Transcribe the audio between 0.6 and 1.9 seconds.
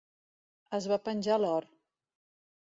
Es va penjar l'or.